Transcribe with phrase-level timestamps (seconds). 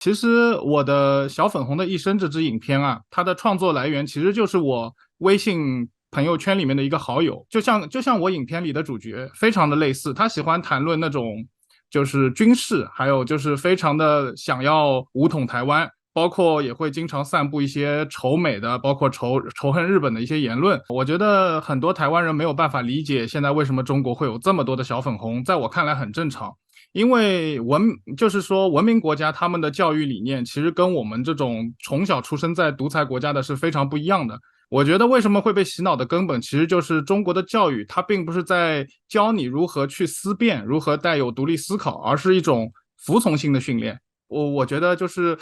[0.00, 10.14] 其实我的小粉红的一生这支影片啊，它的创作来源其实就是我微信朋友圈里面的一个好友，就像就像我影片里的主角，非常的类似。
[10.14, 11.46] 他喜欢谈论那种
[11.90, 20.80] 就是军事，还有就是非常的想要武统台湾，包括也会经常散布一些仇美的，包括仇仇恨日本的一些言论。
[20.88, 26.50] 我觉得很多台湾人没有办法理解现在为什么中国会有这么多的小粉红，在我看来很正常。
[26.92, 34.38] 因为文就是说文明国家他们的教育理念其实跟我们这种从小出生在独裁国家的是非常不一样的。
[34.68, 43.98] 我觉得为什么会被洗脑的根本，其实就是中国的教育，它并不是在教你如何去思辨，如何带有独立思考，而是一种服从性的训练。
[44.28, 45.36] 我我觉得就是。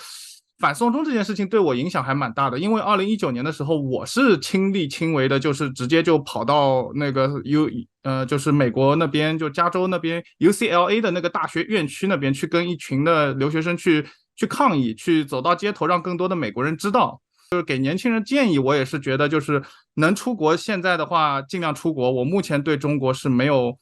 [0.59, 7.71] 反送中这件事情对我影响还蛮大的，因为二零一九年的时候，我是亲力亲为的，就是直接就跑到那个 U
[8.03, 17.21] 呃，就是美国那边，就加州那边 UCLA 的那个大学院区那边去跟一群的留学生去去抗议，去走到街头，让更多的美国人知道，
[17.53, 18.59] 就是给年轻人建议。
[18.59, 19.63] 我也是觉得，就是
[19.95, 22.11] 能出国，现在的话尽量出国。
[22.11, 23.79] 我目前对中国是没有。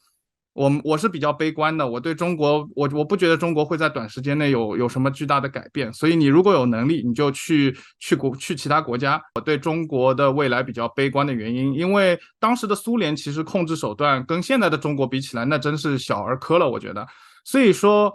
[0.57, 9.21] 我我是比较悲观的，我对中国，我我不觉得中国会在短时间内有有什么巨大的改变，所以你如果有能力，你就去去国去其他国家。
[9.35, 17.05] 我对中国的未来比较悲观的原因，因为当时的苏联其实控制手段跟现在的中国比起来，那真是小儿科了，我觉得。
[17.45, 18.11] 所以说，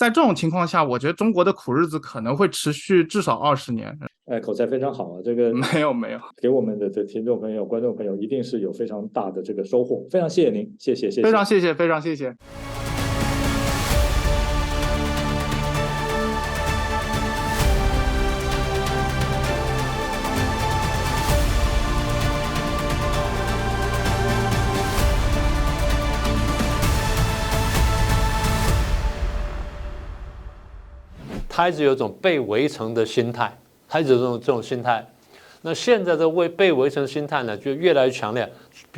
[0.00, 3.94] 在这种情况下，我觉得中国的苦日子可能会持续至少二十年。
[4.24, 5.20] 哎，口才非常好啊！
[5.22, 10.02] 这个没有没有，给我们的这听众朋友、观众朋友一定是有非常大的这个收获。
[10.10, 12.34] 非常谢谢您，谢谢谢谢，非常谢谢非常谢谢。
[31.60, 33.54] 开始有种被围城的心态。
[33.86, 35.06] 开始有这种这种心态，
[35.60, 38.50] 那现在的为被围城心态呢，就越来越强烈，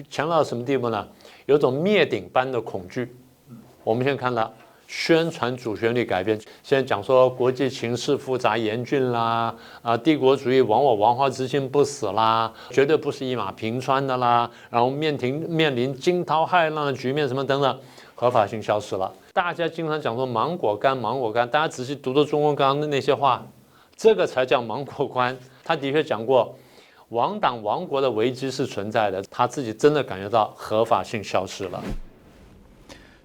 [0.09, 1.09] 强到什么地步呢？
[1.47, 3.13] 有种灭顶般的恐惧。
[3.83, 4.53] 我们先看到
[4.87, 17.81] 宣传主旋律改变，现在讲说国际形势复杂严峻啦，啊，帝国主义亡我亡华之心不死啦，绝对不是一马平川的啦，然后面临面临惊涛骇浪的局面什么等等，
[18.15, 19.11] 合法性消失了。
[19.35, 23.43] 大家经常讲说芒果干芒果干，大家仔细读读中国刚刚的那些话。
[23.97, 25.35] 这个才叫芒果干。
[25.65, 26.55] 他的确讲过，
[27.09, 31.83] 亡党亡国的危机是存在的，他自己真的感觉到合法性消失了。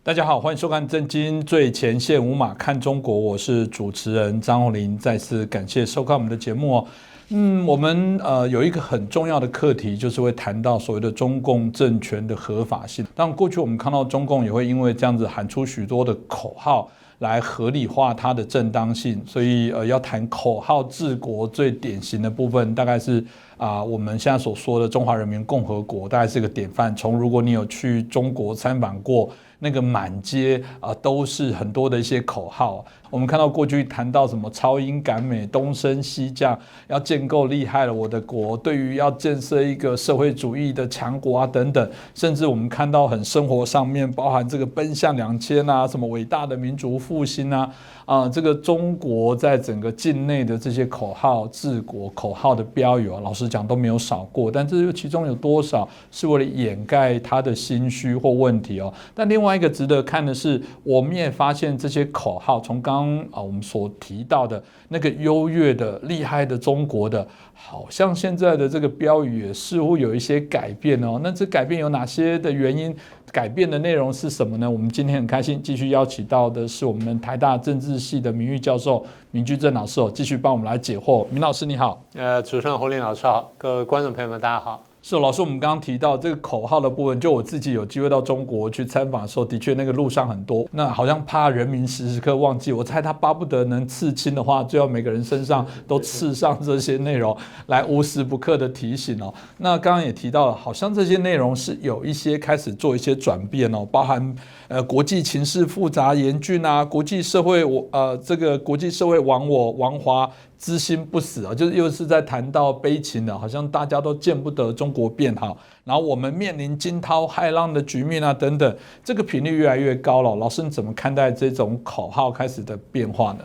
[0.02, 6.88] 大家好，欢迎收看《震惊最前线》无马看中国，我是主持人张宏林，再次感谢收看我们的节目哦。
[7.30, 13.06] 嗯，我们呃有一个很重要的课题，就是会谈到所谓的中共政权的合法性。
[13.14, 16.90] 但过去我们看到中共也会因为这样子喊出许多的口号。
[17.20, 23.26] 来合理化它的正当性，所以呃，要谈口号治国最典型的部分，大概是
[23.58, 26.96] 啊，我们现在所说的中华人民共和国，大概是个典范。
[26.96, 29.32] 从如果你有去中国参访过。
[29.60, 36.58] 那个满街啊都是很多的一些口号，我们看到过去谈到什么超英赶美、东升西降，
[36.88, 47.70] 要建构厉害了我的国，对于要建设一个社会主义的强国啊等等，甚至我们看到很生活上面包含这个奔向两千啊，什么伟大的民族复兴啊。
[48.06, 54.50] 啊，这个中国在整个境内的这些口号治国口号的标语啊，老实讲都没有少过。
[54.50, 58.94] 但这又其中有多少是为了掩盖他的心虚或问题哦？
[59.14, 71.20] 但另外一个值得看的是，我们也发现这些口号，从刚当啊我们所提到的那个优越的、厉害的中国的，好像现在的这个标语也似乎有一些改变哦。
[71.24, 72.96] 那这改变有哪些的原因？
[73.32, 74.70] 改变的内容是什么呢？
[74.70, 81.28] 我们今天很开心，继续邀请到的是我们台大政治系的名誉教授明居正老师哦，继续帮我们来解惑。
[81.30, 84.87] 明老师你好，呃，主持人侯林老师好，各位观众朋友们大家好。
[85.10, 92.74] 是老师，我们刚刚提到这个口号的部分，就我自己有机会到中国去参访的时候，的确那个路上很多，那好像怕人民时时刻忘记。
[92.74, 97.38] 我猜他巴不得能刺青的话，最好每个人身上都刺上这些内容，
[97.68, 99.34] 来无时不刻的提醒哦。
[99.60, 104.36] 那刚刚也提到了，好像这些内容是有一些开始做一些转变哦，包含
[104.68, 110.30] 呃国际情势复杂严峻啊，国际社会我呃这个国际社会亡我亡华。
[110.60, 120.36] 知心不死啊，就是又是在谈到悲情的，好像大家都见不得中国变好，然后我们面临惊涛骇浪的局面啊，等等，这个频率越来越高了。
[120.36, 123.42] 老师你怎么看待这种口号开始的变化呢？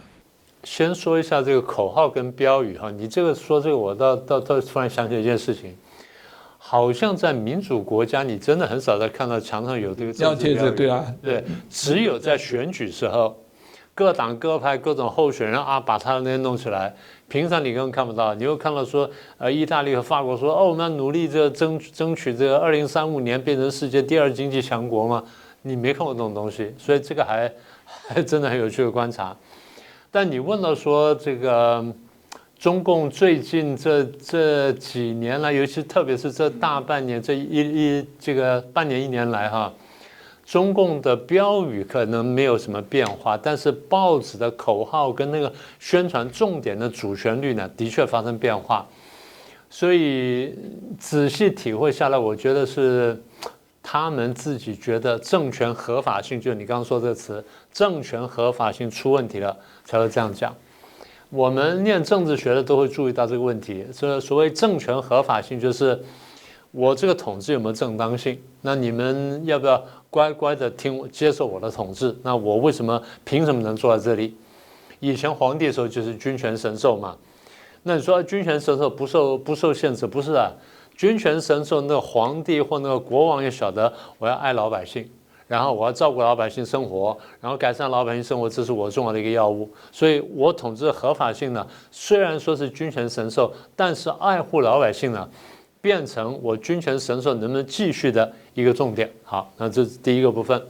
[0.65, 5.77] 先说一下这个口号跟标语哈，你这个说这个，我倒倒倒突然想起一件事情，
[6.73, 13.37] 好像在民主国家，你真的很少在看到墙上有这个要贴着，对啊，对，只有在选举时候。
[13.95, 16.95] 各党各派各种候选人啊，把他那些弄起来。
[17.29, 25.23] 平常你根本看不到，你又看到说，呃，意大利和法国说，哦，我们要努力这个争争取这个二零三五年变成世界第二经济强国嘛。
[25.61, 27.53] 你没看过这种东西，所以这个还
[27.85, 29.37] 还真的很有趣的观察。
[30.11, 31.85] 但你问到说这个
[32.63, 39.73] 中共最近这这几年来，尤其特别是这大半年这一一这个半年一年来哈。
[40.47, 48.87] 中共的标语可能没有什么变化，但是报纸的口号跟那个宣传重点的主旋律呢，的确发生变化。
[49.69, 50.57] 所以
[51.01, 53.21] 仔细体会下来，我觉得是
[53.83, 60.55] 他们自己觉得政权合法性，就你刚刚说这个词，政权合法性出问题了，才会这样讲。
[61.33, 63.85] 我们念政治学的都会注意到这个问题。
[63.93, 65.99] 这所谓政权合法性，就是
[66.71, 68.39] 我这个统治有没有正当性？
[68.61, 69.83] 那你们要不要？
[70.13, 74.37] 乖乖的听接受我的统治，那我为什么凭什么能坐在这里？
[75.01, 77.17] 以前皇帝的时候就是君权神授嘛。
[77.83, 80.07] 那你说君权神授不受不受限制？
[80.07, 80.53] 不是啊，
[80.95, 85.09] 君权神授，那个皇帝或那个国王也晓得我要爱老百姓，
[85.47, 89.71] 然后我要照顾老百姓生活，然后改善老百姓生活，这是我重要的一个要务。
[89.91, 95.29] 所以我统治的合法性呢，虽然说是君权神授，但是爱护老百姓呢。
[95.83, 99.11] 变成我君权神授能不能继续的一个重点。
[99.25, 100.65] 好，那这是第一个部分。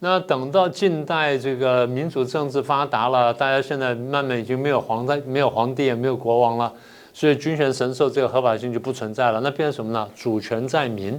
[0.00, 6.70] 那等到近代这个民主政治发达了，大家现在慢慢已经没有皇帝、没有皇帝也没有国王了，
[7.14, 9.40] 所以君权神授这个合法性就不存在了。
[9.40, 10.06] 那变成什么呢？
[10.14, 11.18] 主权在民。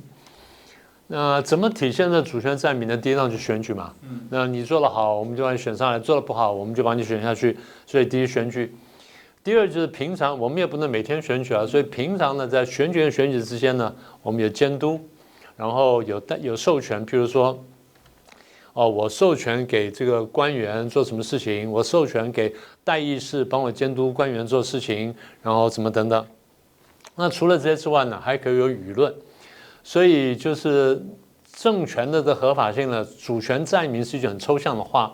[1.08, 2.98] 那怎么体现这主权在民呢？
[2.98, 3.94] 第一上去选举嘛。
[4.30, 7.56] 那你做得好，我们就把你选上来；做得不好，我们就把你选下去。
[7.86, 8.76] 所以第一选举。
[9.44, 13.94] 第二就是平常我们也不能每天选举啊，所以平常呢，在选举和选举之间呢，
[14.24, 15.00] 我们有监督，
[15.56, 17.64] 然后有代有授权，譬如说，
[18.74, 22.52] 哦，我授权给这个官员做什么事情，我授权给
[22.84, 25.14] 代议士帮我监督官员做事情，
[25.44, 26.26] 然后怎么等等。
[27.16, 29.14] 那除了这些之外呢，还可以有舆论，
[29.88, 31.00] 所以就是
[31.54, 35.14] 政权的的合法性呢，主权在民是一句很抽象的话。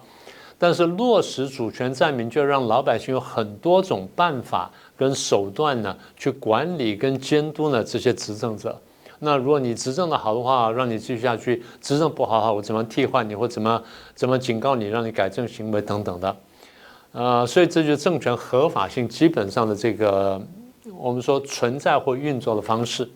[0.57, 8.79] 但是落实主权在民，就让老百姓有很多种办法跟手段呢，去管理跟监督呢这些执政者。
[9.19, 13.83] 那如果你执政的好的话，让你继续下去；执政不好的话，我怎么替换你，或怎么
[14.15, 16.37] 怎么警告你，让你改正行为等等的。
[17.11, 20.41] 呃，所以这就是政权合法性基本上的这个
[20.97, 23.09] 我们说存在或运作的方式。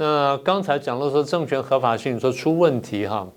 [0.00, 3.28] 那刚才讲到说政权合法性说出问题哈。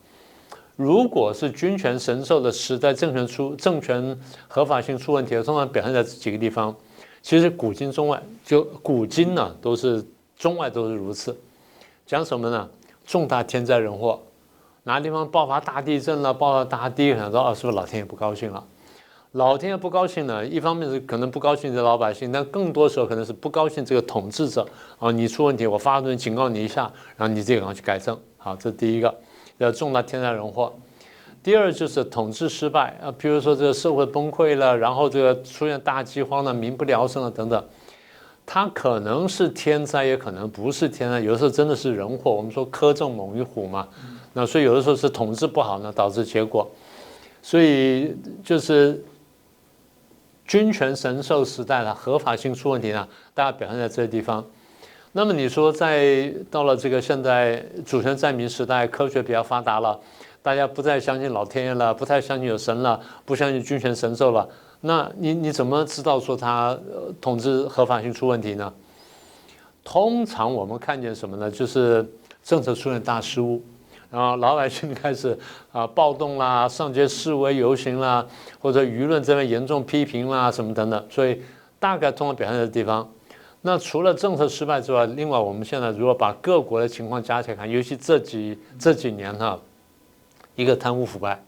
[0.77, 4.17] 如果是君权神授的时代，政权出政权
[4.47, 6.73] 合法性出问题，通常表现在几个地方。
[7.21, 10.01] 其实古今中外，就古今呢，都是
[10.37, 11.37] 中外都是如此。
[12.05, 12.69] 讲什么呢？
[13.05, 14.17] 重大天灾人祸，
[14.83, 18.63] 哪个地方爆发大地震了，爆发大地震，说啊，是不是老天爷不高兴了？
[19.33, 24.63] 老天爷不高兴呢，一方面是可能不高兴这老百姓，但更多时候可能是不高兴这个统治者
[24.99, 25.09] 啊。
[25.09, 26.83] 你出问题，我发顿警告你一下，
[27.17, 28.15] 然后你自己赶快去改正。
[28.37, 29.13] 好，这是第一个。
[29.57, 30.71] 要重大天灾人祸，
[31.41, 37.63] 第二就是统治失败啊，比如说这个社会崩溃了，然后这个出现大饥荒了，民不聊生了等等，
[38.45, 42.31] 它可能是天灾，也可能不是天灾，有的时候真的是人祸。
[42.31, 43.87] 我们说苛政猛于虎嘛，
[44.33, 46.69] 那所以有的时候是统治不好呢导致结果，
[47.41, 49.03] 所以就是
[50.45, 54.43] 君权神授时代的合法性出问题呢，大家表现在这个地方。
[55.13, 59.99] 那么你说，在到了这个现在主权在民时代，科学比较发达了，
[60.41, 64.49] 大家不再相信老天爷了，不太相信有神了，不相信君权神授了，
[64.81, 66.75] 那你你怎么知道说他
[67.21, 68.73] 统治合法性出问题呢？
[69.83, 71.51] 通常我们看见什么呢？
[71.51, 72.03] 就是
[72.43, 73.61] 政策出现大失误，
[74.13, 75.35] 然后老百姓开始
[75.71, 78.23] 啊暴动啦，上街示威游行啦，
[78.59, 81.41] 或者舆论这边严重批评啦什么等等，所以
[81.79, 83.09] 大概通常表现的地方。
[83.63, 89.59] 那除了政策失败之外，另外我们现在如果把各国的情况加起来看，尤其这几这几年哈，
[90.55, 91.43] 一个贪污腐败，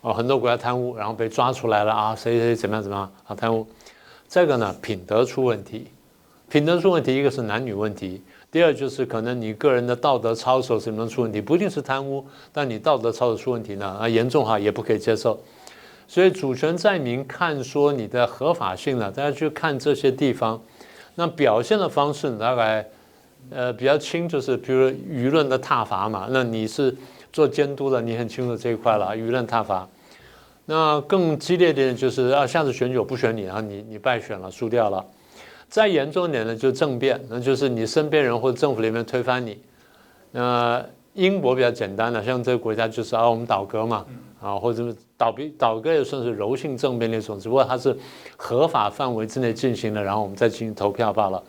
[0.00, 3.66] 哦，很多国家贪污，然后被抓出来了啊，谁谁怎么样怎么样啊贪污，
[4.26, 5.88] 这个呢品德出问题，
[6.48, 8.22] 品德出问题，一个是男女问题，
[8.56, 15.38] 第二就是可能你个人的道德操守什么出问题，不一定是贪污，但你道德操守出问题呢啊严重哈也不可以接受，
[16.08, 20.58] 所以主权在民，看说你的合法性呢，大家去看这些地方。
[21.16, 22.88] 那表现的方式大概，
[23.50, 26.26] 呃，比较轻，就是比如舆论的挞伐嘛。
[26.30, 26.96] 那你是
[27.30, 29.86] 做监督的，你很清楚这一块了，舆论挞伐。
[30.64, 35.04] 那更激烈点就是啊，下次选举我不选你，然后你你败选了，输掉了。
[35.68, 39.58] 再严重一点呢，就政变，那就是你身边人或者政府里面推翻你。
[40.32, 44.04] 那英国比较简单的，像这个国家就是啊，我们倒戈嘛，
[44.40, 47.96] 啊，或者倒闭倒戈也算是柔性政变的一种，只不过它是
[48.36, 51.42] 合法范围之内进行的，然后我们再进行投票罢了。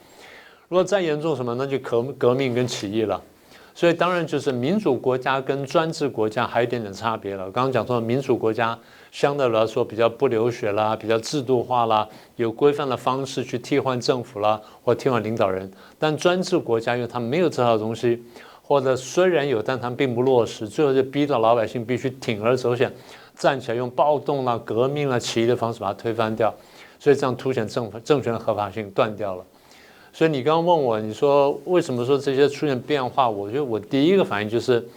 [0.70, 3.22] 如果再严重什么，那就革革命跟起义了。
[3.76, 7.44] 所以当然就是民主国家跟专制国家还有一点点差别了。
[7.52, 8.78] 刚刚讲说民主国家
[9.18, 15.68] 相对来说比较不流血啦，比较制度化啦，有规范的方式去替换政府啦，或替换领导人。
[15.98, 18.24] 但专制国家因为它没有这套东西，
[18.62, 22.94] 或者虽然有，但它并不落实，最后就逼到老百姓必须铤而走险，
[23.36, 26.54] 站起来用暴动啦、革命啦、起义的方式把它推翻掉。
[27.00, 29.44] 所以这样凸显政府政权的合法性断掉了。
[30.14, 33.28] 所以你刚刚问我，你说为什么说这些出现变化？
[33.28, 34.88] 我觉得我第一个反应就是，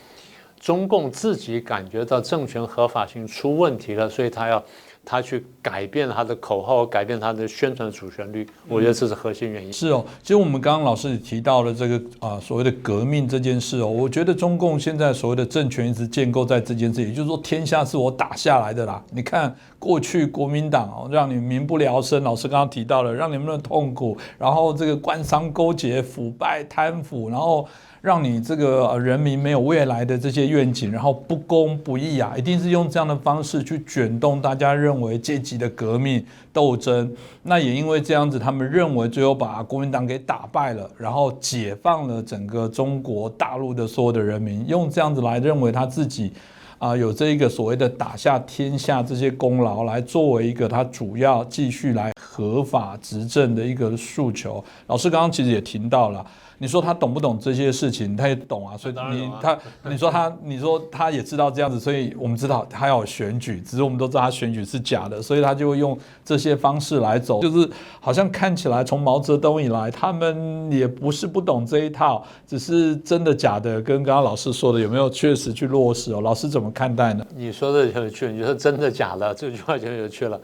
[0.61, 4.62] 中共自己感觉到政权合法性出问题了，所以他要。
[5.04, 9.73] 他去改变他的口号，改变他的宣传主旋律，我觉得这是核心原因。
[9.73, 19.02] 是哦，其实我们刚刚老师也提到了这个啊所谓的革命这件事哦，我觉得中共现在所谓的政权一直建构在这件事，也就是说天下是我打下来的啦。
[19.11, 27.66] 你看过去国民党哦，让你民不聊生，老师刚刚提到了，让你们的痛苦，然后这个官商勾结、腐败、贪腐，然后。
[28.02, 37.15] 让你这个人民没有未来的这些愿景，然后不公不义啊，一定是用这样的方式去卷动大家认认为阶级的革命斗争。
[37.45, 46.33] 那也因为这样子，他们认为最后把国民党给打败了，然后解放了整个中国大陆的所有的人民，用这样子来认为他自己
[46.79, 54.63] 啊有这一个所谓的打下天下这些功劳，来作为一个他主要继续来合法执政的一个诉求。
[54.89, 56.27] 老师刚刚其实也听到了。
[56.62, 58.14] 你说他懂不懂这些事情？
[58.14, 67.67] 他也懂啊，所以你他你说他你说他也知道这样子，所以我们知道他要选举，只是我们都知道他选举是假的，所以他就会用这些方式来走，就是
[67.99, 76.21] 好像看起来从毛泽东以来，他们也不是不懂这一套，只是真的假的，跟刚刚老师说的有没有确实去落实哦？
[76.21, 77.25] 老师怎么看待呢？
[77.35, 80.38] 你说的很有趣，你说真的假的这句话就有趣了。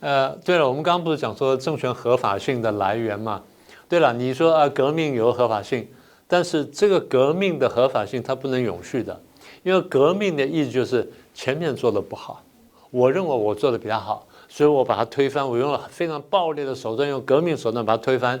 [0.00, 3.40] 呃，对了，我们刚刚不是讲说政权合法性的来源嘛？
[3.88, 5.88] 对了，你说啊，革命有合法性，
[6.26, 9.18] 但是这个革命的合法性它不能永续的，
[9.62, 12.42] 因为革命的意思就是前面做的不好，
[12.90, 18.38] 我认为我做的比较好，所以我把它推翻，我用了非常暴力的手段，用革命手段把它推翻。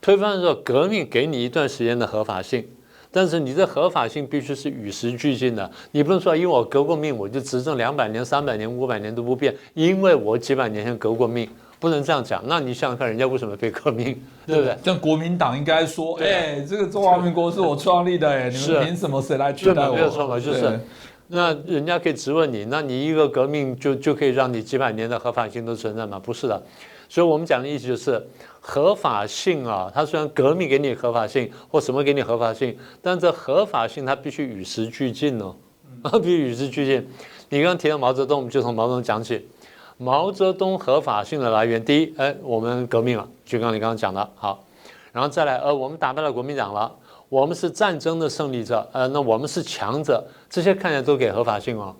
[0.00, 2.64] 推翻的时候，革命给你一段时间的合法性，
[3.10, 11.48] 但是你的合法性必须是与时俱进的，你不能说因为我革过命，我就执政两百年、三百年、五百年都不变，因为我几百年前革过命。
[11.84, 14.74] 不能这样讲，那你想想看，人家为什么被革命，对不对？
[14.82, 19.94] 像国民党应该说，哎，这个中华民国是我创立的，哎，你们凭什么谁来取代我？
[19.94, 20.80] 没有错嘛，就是，
[21.26, 26.18] 那人家可以质问你，那你一个革命就就可以让你几百年的合法性都存在吗？
[26.18, 26.62] 不是的，
[27.06, 28.26] 所以我们讲的意思就是
[28.60, 35.54] 合法性啊，它虽然革命给你合法性或什么给你合法性，但这合法性它必须与时俱进哦，
[36.00, 37.06] 啊， 必须与时俱进。
[37.50, 39.46] 你刚刚提到毛泽东，我们就从毛泽东讲起。
[39.96, 44.64] 毛泽东合法性的来源，第一，哎，我们革命了，就刚你刚刚讲的，好，
[45.12, 46.92] 然后再来，呃，我们打败了国民党了，
[47.28, 51.94] 我们是战争的胜利者，呃，那我们是强者，这些看起来都给合法性哦。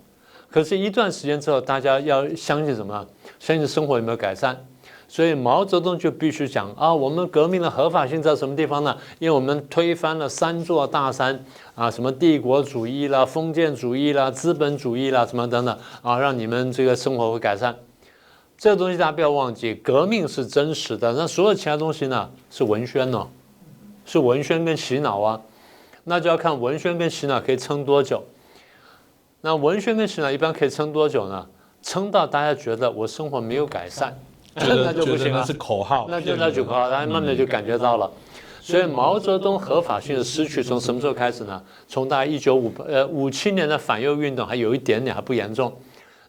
[0.49, 3.05] 可是，一段时间之后，大家要相信什么？
[3.39, 4.57] 相信生活有没有改善？
[5.07, 8.97] 所以毛泽东就必须讲啊，我们革命的合法性在什么地方呢？
[9.19, 11.43] 因为我们推翻了三座大山
[11.75, 17.75] 啊，什么帝国主义啦、封建主义啦、资本主义啦，什么等等啊，让你们这个生活会改善。
[18.57, 23.27] 这个东西大家不要忘记，革命是真实的，那所有其他东西呢是文宣呢，
[24.05, 25.41] 是文宣跟洗脑啊，
[26.05, 28.23] 那就要看文宣跟洗脑可以撑多久。
[29.41, 31.47] 那文宣跟洗脑一般可以撑多久呢？
[31.83, 34.17] 撑到大家觉得我生活没有改善，
[34.83, 35.45] 那就不行了。
[35.45, 38.09] 是口号，那就那就口号，大家慢慢就感觉到了。
[38.61, 41.61] 所以毛泽东合法性的失去从什么时候开始呢？
[41.87, 45.71] 从大概一九五呃五七年的反右运动还有一点点还不严重。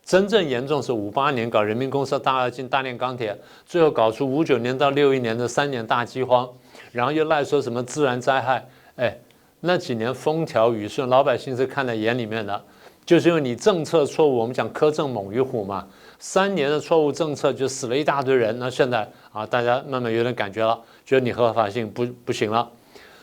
[0.04, 6.48] 真正严重是五八年搞人民公社大跃进大炼钢铁，最后搞出五九年到六一年的三年大饥荒，
[6.92, 9.18] 然后又赖说什么自然灾害，哎，
[9.60, 12.62] 那几年风调雨顺，老百姓是看在眼里面的，
[13.04, 15.84] 就是因为你政策错误，我们讲苛政猛于虎嘛，
[16.18, 22.68] 三年的错误政策就死了一大堆人，那现在啊，大家慢慢有点感觉了，觉得你合法性不不行了，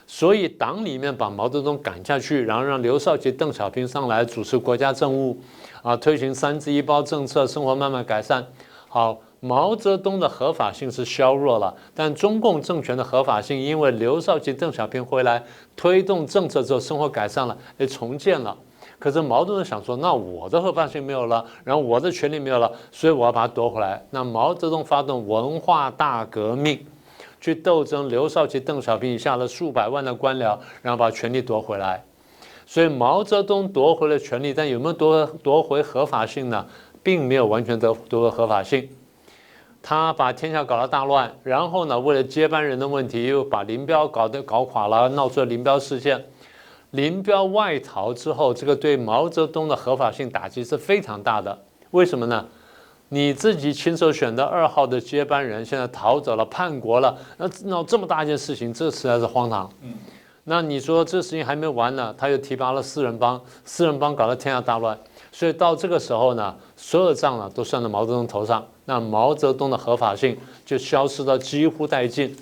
[0.05, 5.39] 所以党里面把毛泽东赶下去，然后让刘少奇、邓小平上来主持国家政务。
[5.81, 8.47] 啊，推行三支一包政策，生活慢慢改善。
[8.87, 15.43] 好，毛泽东的合法性是削弱了，但中共政权的合法性，因为刘少奇、邓小平回来
[15.75, 18.57] 推动政策之后，生活改善了，哎，重建了。
[19.03, 24.01] 可是毛泽东想说，那我的合法性没有了，然后我的权利没有了，所以我要把它夺回来。
[24.11, 26.79] 那毛泽东发动文化大革命，
[27.41, 32.01] 去斗争刘少奇、邓小平以下的数百万的官僚，然后把权力夺回来。
[32.65, 36.65] 所以毛泽东夺回了权力，但有没有夺夺回合法性呢？
[37.03, 38.87] 并没有完全得夺回合法性。
[39.81, 46.23] 他把天下搞了大乱，然后呢，为了接班人的问题，又把林彪搞得搞垮了，闹出了林彪事件。
[46.93, 51.57] 林彪外逃之后，这个对毛泽东的合法性打击是非常大的。
[51.89, 52.45] 为什么呢？
[53.09, 59.67] 你自己亲手选的二号的接班人现在逃走了，叛国了，那闹这么大一件事情，这实在是荒唐。
[60.43, 64.95] 那你说这事情还没完呢，他又提拔了四人帮，四人帮搞得天下大乱。
[65.31, 72.35] 所以到这个时候呢，所有的账呢都算到毛泽东头上，那毛泽东的合法性就消失到几乎殆尽。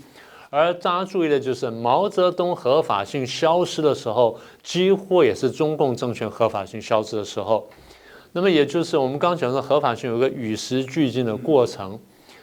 [0.53, 7.69] 而大家注意的就是，毛泽东合法性消失的时候，几乎也是中共政权合法性消失的时候。
[8.33, 11.97] 那么也就是我们刚讲的合法性有个与时俱进的过程。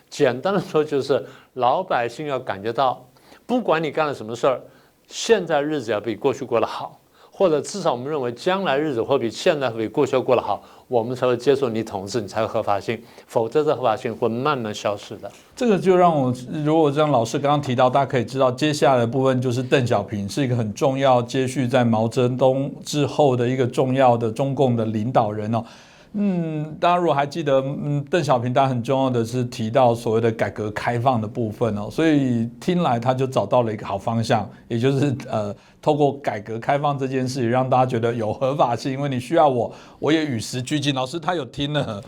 [0.08, 1.22] 简单的说，就是
[1.52, 3.06] 老百姓要感觉到，
[3.44, 4.58] 不管你干了什么事儿，
[5.06, 6.98] 现在日子要比过去过得好。
[7.38, 15.30] 或者至少我们认为将来日子会比现在比过去过得好，我们才会接受你统治，你才有合法性，否则这合法性会慢慢消失的。
[15.54, 25.62] 这个就让我，如果像老师刚刚提到，大家可以知道，接下来的部分就是邓小平是一个很重要，接续在毛泽东之后的一个重要的中共的领导人哦。
[26.12, 35.54] 嗯，大家如果还记得，嗯，邓小平他很重要的是提到所谓的改革开放的部分哦，所以听来他就找到了一个好方向，也就是呃。
[35.80, 40.92] 透过改革开放这件事，让大家觉得有合法性，因为你需要我，我也与时俱进。
[40.92, 42.02] 老师他有听了，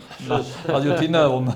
[0.67, 1.55] 他就听了我们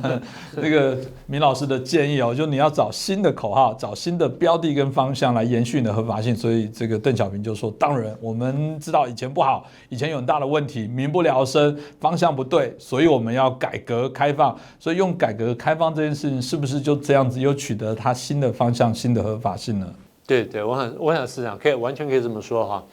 [0.56, 6.34] 那个明老师的建议哦，就你要找新的口号，找新的标的跟方向来延续你的合法性。
[6.34, 14.56] 所以这个邓小平就说：“当然，我们知道以前不好，以前有很大的问题，民不聊生，方向不对，所以我们要改革开放。
[14.80, 19.88] 所以用改革开放这件事情，是不是就这样子又取得它新的方向、新的合法性呢？”
[20.28, 22.84] 对对，我想我想是这样，可以完全可以这么说哈，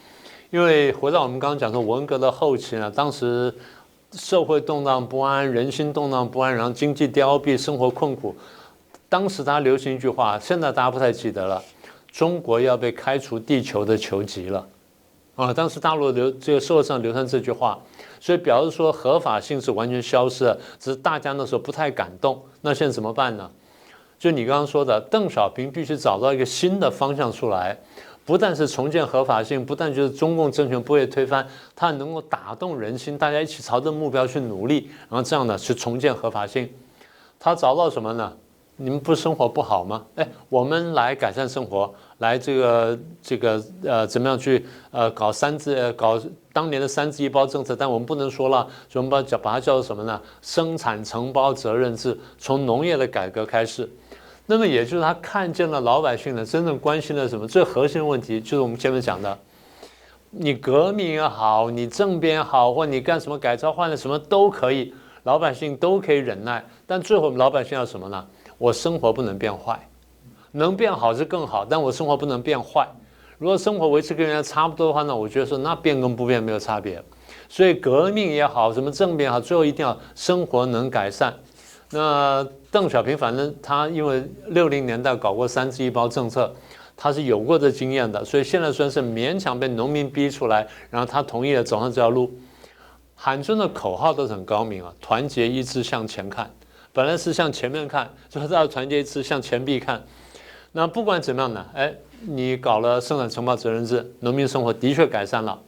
[0.51, 3.53] 因为回到我们刚刚讲说文革的后期呢，当时
[4.13, 8.37] 社会动荡不安，人心动荡不安，然后经济凋敝，生活困苦。
[9.09, 11.63] 当时大家流行一句话，现在大家不太记得了，
[12.11, 14.67] 中国要被开除地球的球籍了
[15.35, 15.53] 啊！
[15.53, 17.79] 当时大陆流这个社会上流传这句话，
[18.21, 22.43] 所以表示说合法性是完全消失了，只是大家那时候不太敢动。
[22.61, 23.51] 那现在怎么办呢？
[24.19, 27.77] 就你刚刚说的，邓小平必须找到一个新的方向出来，
[28.25, 36.71] 不但是重建合法性，不但就是中共政权不会推翻，他能够打动人心，大家一起朝着目标去努力，然后这样呢去重建合法性。
[37.41, 38.33] 他找到什么呢？
[38.83, 40.05] 你们不生活不好吗？
[40.17, 46.21] 哎，我们来改善生活，来这个这个呃怎么样去呃搞三自搞
[46.53, 50.21] 当年的三自一包政策，但我们不能说了，所以我们把叫把它叫做什么呢？
[50.41, 53.89] 生产承包责任制，从农业的改革开始。
[54.47, 57.47] 那么也就是他看见了老百姓的真正关心的什么？
[57.47, 59.39] 最核心的问题就是我们前面讲的，
[60.31, 64.93] 你革命也好，你政变也好，或你干什么改朝换代什么都可以，
[65.23, 66.65] 老百姓都可以忍耐。
[66.85, 68.27] 但最后我们老百姓要什么呢？
[68.59, 69.89] 我生活不能变坏，
[70.53, 72.89] 能变好是更好，但我生活不能变坏。
[73.39, 75.17] 如果生活维持跟人家差不多的话呢？
[75.17, 77.03] 我觉得说那变跟不变没有差别。
[77.49, 81.35] 所以革命也好，什么政变也好，最后一定要生活能改善。
[81.91, 86.55] 那邓小平反正他因为六零年代搞过三支一包政策，
[86.97, 92.31] 他是有过这经验的，所以现在算是勉强被农民逼出来，然后他同意了走上这条路。
[93.15, 96.51] 喊出的口号都是很高明啊，团结一致向前看，
[96.93, 100.03] 本来是向前面看，就是要团结一致向前壁看。
[100.73, 105.59] 那不管怎么样呢，哎，你搞了生产承包责任制，农民生活的确改善了。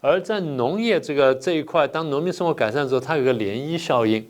[0.00, 4.26] 而在农业这个这一块，当农民生活改善之后，它有个涟漪效应。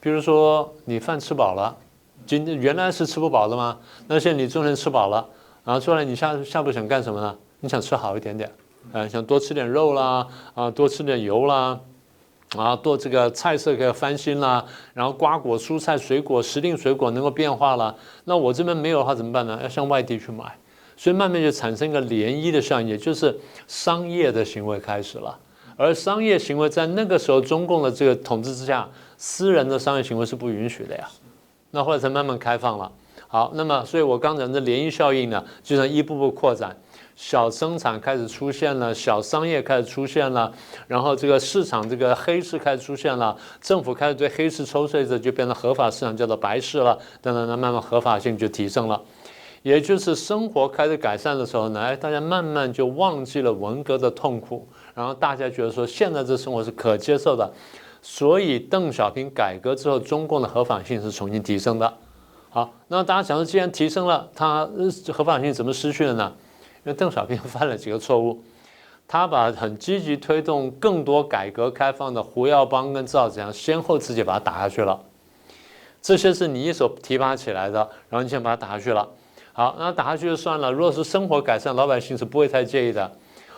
[0.00, 1.76] 比如说你饭吃饱了，
[2.26, 3.78] 今原来是吃不饱的吗？
[4.06, 5.26] 那现在你中天吃饱了，
[5.64, 7.36] 然后出来你下下步想干什么呢？
[7.60, 8.50] 你想吃好一点点，
[8.92, 11.80] 呃，想多吃点肉啦，啊，多吃点油啦，
[12.58, 17.94] 啊，做这个菜色给翻新啦，然后瓜果蔬菜水果时令水果能够变化了。
[18.24, 19.58] 那我这边没有的话怎么办呢？
[19.62, 20.44] 要向外地去买，
[20.96, 25.38] 所以慢慢就产生一个涟漪的效应，也就是商业的行为开始了。
[25.76, 28.88] 而商业行为在那个时候中共的这个统治之下。
[29.16, 31.08] 私人的商业行为是不允许的呀，
[31.70, 32.90] 那后来才慢慢开放了。
[33.28, 36.76] 好，那么所以我刚讲的涟漪效应呢，就像一步步扩展，
[37.16, 40.52] 小生产开始出现了，小商业开始出现了，
[40.88, 46.98] 然后这个市场这个黑市开始出现了，政府开始对黑市抽税，这就变成合法市场，叫做白市了。
[47.22, 49.00] 等等，那慢慢合法性就提升了，
[49.62, 57.50] 也就是生活开始改善的时候呢，哎，大家慢慢就忘记了文革的痛苦，然后大家觉得说现在这生活是可接受的。
[58.02, 61.90] 所以邓小平改革之后，中共的合法性是重新提升的。
[62.50, 64.68] 好，那大家想说，既然提升了，它
[65.10, 66.32] 合法性怎么失去了呢？
[66.84, 68.42] 因为邓小平 犯了几个错误。
[69.06, 74.98] 他把很积极推动更多改革开放的胡耀邦跟赵子阳先后自己把他打下去了。
[76.00, 79.06] 这些是你一手提拔起来的，然后你先把他打下去了。
[79.52, 80.72] 好，那打下去就算了。
[80.72, 83.10] 如果是生活改善，老百姓是不会太介意的。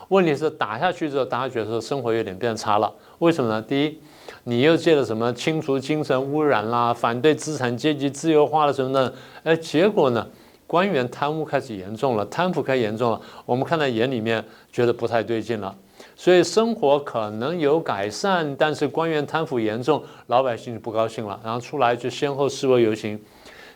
[0.08, 2.92] 问题是打下去之后，大家觉得说生活有点变差了。
[3.18, 3.62] 为什么呢？
[3.62, 4.00] 第一，
[4.44, 9.14] 你又借了什么清除精神污染啦，反对资产阶级自由化了什么的？
[9.44, 10.26] 哎，结果呢，
[10.66, 13.20] 官员贪污开始严重了，贪腐开始严重了。
[13.44, 15.74] 我们看在眼里面，觉得不太对劲了。
[16.14, 23.18] 所以生活可能有改善，但是官员贪腐严重，老百姓就不高兴了，然后出来就先后示威游行。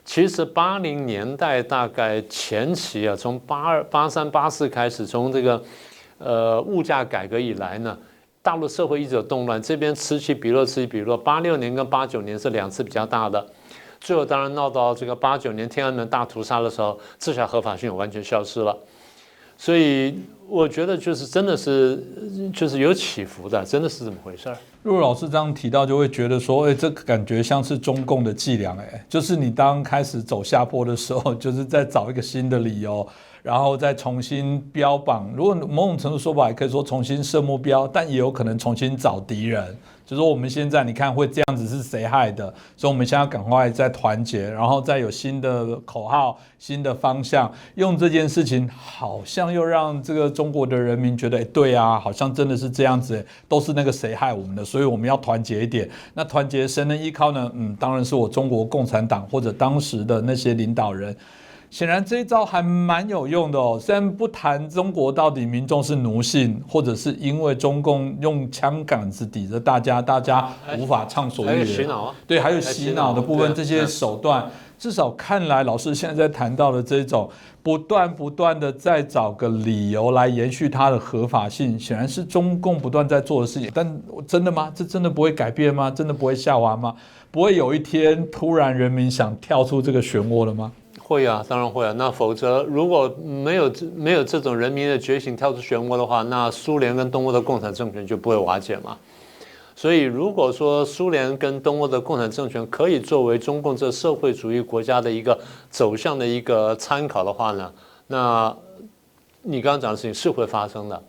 [0.04, 5.62] 其实八零年代大概前期啊，从八二、八三、八四开始，从这个
[6.18, 7.96] 呃物价改革以来呢，
[8.42, 11.16] 大陆社会一直有动乱，这边此起彼落，此起彼落。
[11.16, 13.46] 八六年跟八九年是两次比较大的，
[14.00, 18.76] 最后当然闹到这个八九年天安门大屠杀的时候，这下合法性完全消失了。
[19.58, 22.02] 所以我觉得就是真的是
[22.54, 24.56] 就是有起伏的，真的是这么回事儿。
[24.84, 33.06] 陆老师这样提到，就会觉得说，哎，这感觉像是中共的伎俩，哎，就是你当开始走下坡的时候，就是在找一个新的理由。
[33.42, 39.74] 然后再重新标榜，如果某种程度说法，也可以说重新设目标，但也有可能重新找敌人。
[40.10, 42.52] 就说我们现在你看会这样子是谁害的？
[42.76, 55.88] 所以我们现在赶快再团结，然后再有新的口号、新的方向，用这件事情，好像又让这个中国的人民觉得，哎，对啊，好像真的是这样子，都是那个谁害我们的，所以我们要团结一点。
[56.14, 57.48] 那团结谁能依靠呢？
[57.54, 61.16] 嗯，当然是我中国共产党或者当时的那些领导人。
[61.70, 63.78] 显然这一招还蛮有用的哦。
[63.80, 71.66] 虽然不谈中国到底民众是奴性，或者是因为中共用枪杆子抵着大家，大家无法畅所欲言。
[71.66, 72.14] 洗脑啊！
[72.26, 77.30] 对，还有洗脑的部分，这些手段，至少看来，老师现在在谈到的这种
[77.62, 83.70] 不断不断的在找个理由来延续它的合法性，显然是中共不断在做的事情。
[83.72, 84.72] 但真的吗？
[84.74, 85.88] 这真的不会改变吗？
[85.88, 86.92] 真的不会下滑吗？
[87.30, 90.72] 不会有一天突然人民想跳出这个漩涡了吗？
[91.10, 91.92] 会啊，当然会啊。
[91.96, 98.96] 那否则如果没有没有这种人民的觉醒跳出漩涡的话，那苏联跟东欧的共产政权就不会瓦解嘛。
[99.74, 105.36] 所以如果说苏联跟东欧的共产政权可以作为中共这社会主义国家的一个
[105.68, 107.72] 走向的一个参考的话呢，
[108.06, 108.56] 那
[109.42, 111.02] 你刚刚讲的事情是会发生的。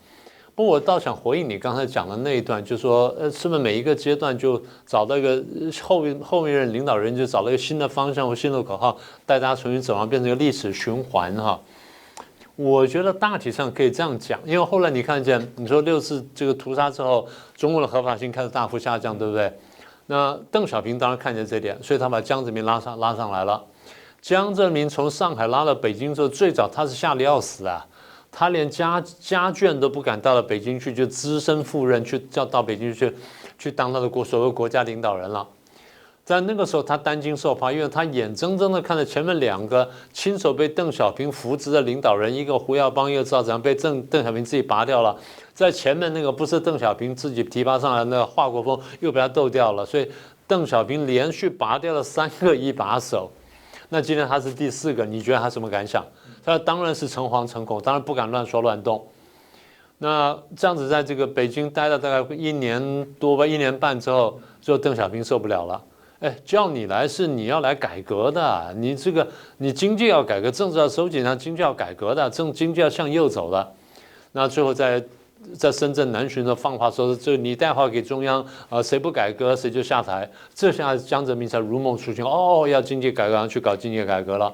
[0.53, 5.43] 不过我倒想回应你刚才讲的那一段，就是说，呃，是不是每一个阶段就找到一个
[5.81, 11.59] 后面后面任领导人就找到一个新的方向或新的口号，带大家重新走上，变成一个历史循环哈？
[12.57, 19.51] 我觉得大体上可以这样讲，因为后来你看见你说六次这个屠杀之后，中国的合法性开始大幅下降，对不对？
[20.07, 23.63] 那邓小平当然看见这点，所以他把江泽民拉上拉上来了。
[24.21, 27.87] 江泽民从上海拉到北京之后，最早他是吓得要死啊。
[28.31, 33.13] 他连家家眷都不敢到了北京去，就只身赴任去叫到北京去，
[33.59, 35.47] 去当他的国所谓国家领导人了。
[36.23, 45.17] 在那个时候，他担惊受怕，因为他眼睁睁的看着前面两个亲手被邓小平扶植的领导人，一个胡耀邦，一个赵紫阳，被邓邓小平自己拔掉了。
[45.53, 49.85] 在前面那个不是邓小平自己提拔上来那个华国锋，又被他斗掉了。
[49.85, 50.09] 所以
[50.47, 53.29] 邓小平连续拔掉了三个一把手。
[53.89, 56.05] 那今天他是第四个，你觉得他什么感想？
[56.43, 59.05] 他当然是诚惶诚恐，当然不敢乱说乱动。
[59.99, 65.81] 那这样子在这个北京待了大概一年多吧，一年半之后，最后邓小平受不了了。
[66.21, 69.27] 哎，叫你来是你要来改革的，你这个
[69.57, 73.73] 你经济要改革，政治要收紧，那经济要改革的，政经济要向右走的。
[74.31, 75.03] 那最后在
[75.55, 80.29] 在深圳南巡的放话说，这你带话给中央啊，谁不改革谁就下台。
[80.53, 84.51] 这下江泽民才如梦初醒，哦，要经济改革，去搞经济改革了。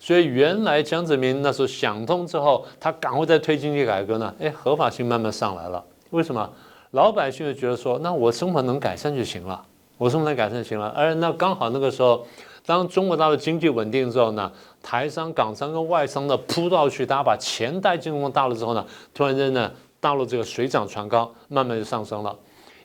[0.00, 5.84] 所以原来江泽民那时候想通之后，他赶快在推经济改革呢，哎，合法性慢慢上来了。
[6.08, 6.50] 为什么？
[6.92, 9.62] 老百姓就觉得说，那我生活能改善就行了，
[9.98, 10.88] 我生活能改善就行了。
[10.96, 12.26] 而那刚好那个时候，
[12.66, 14.50] 当中国大陆经济稳定之后呢，
[14.82, 22.34] 台商、港商跟外商的扑到去，大家把钱带进中国大陆之后呢，突然间呢，大陆这个水涨船高，慢慢就上升了。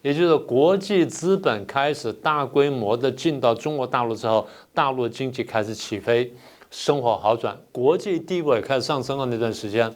[0.02, 6.32] 也就是国际资本开始大规模的进到中国大陆之后，大陆经济开始起飞。
[6.78, 9.90] 生活好转，国际地位开始上升了那段时间，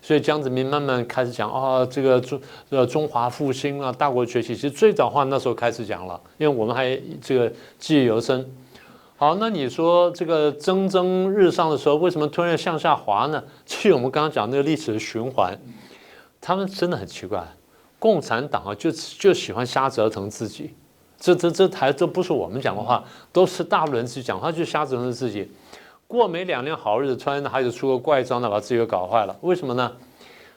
[0.00, 2.40] 所以江泽民慢慢开始讲啊，这个中
[2.70, 4.54] 呃中华复兴啊，大国崛起。
[4.54, 8.50] 其实最早话那时候开始讲了，因为我们还这个记忆犹深。
[9.16, 13.44] 好，那你说这个蒸蒸日上的时候，为什么突然向下滑呢？
[13.66, 15.54] 其实我们刚刚讲那个历史的循环，
[16.40, 17.46] 他们真的很奇怪。
[17.98, 20.74] 共产党啊，就就喜欢瞎折腾自己。
[21.20, 25.48] 这这这台这不是我们讲的话，都是大陆人去讲，他就瞎折腾自己。
[26.12, 29.34] 过没两年好日子，突然还有出个怪招呢，把自己给搞坏了。
[29.40, 29.90] 为什么呢？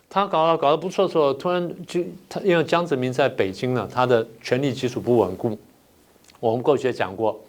[0.09, 5.57] 他搞搞得不错的时候，突然就他因为江泽民在北京呢，他的权力基础不稳固。
[6.39, 7.39] 我们过去也讲过，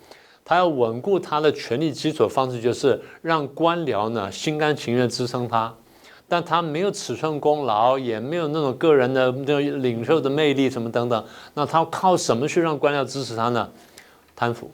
[0.45, 5.73] 他要稳固他的权力基础的方式就是让官僚呢心甘情愿支撑他，
[6.29, 11.25] 但他没有尺寸功劳，也没有那种个人的那种领袖的魅力什么等等。
[11.55, 13.69] 那他靠什么去让官僚支持他呢？
[14.35, 14.71] 贪腐，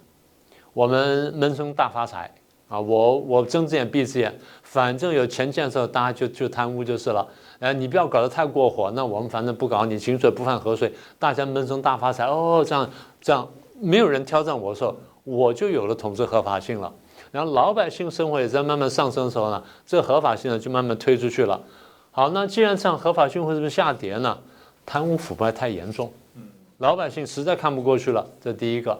[0.72, 2.30] 我们闷声大发财
[2.72, 2.80] 啊！
[2.80, 7.28] 我我睁只眼闭只眼，反正有钱建设，大家就就贪污就是了。
[7.58, 12.88] 哎，你不要搞得太过火，那我们反正不搞，你井水不犯河水，大家闷声大发财哦，这样
[13.20, 13.46] 这样，
[13.78, 16.90] 没有人挑战我的时候，我就有了统治合法性了。
[17.30, 21.60] 然后老百姓生活也在慢慢上升的时候呢，这个合法性呢就慢慢推出去了。
[22.10, 24.38] 好，那既然这样，合法性会是不会下跌呢？
[24.86, 26.10] 贪污腐败太严重，
[26.78, 28.26] 老百姓实在看不过去了。
[28.40, 28.98] 这第一个。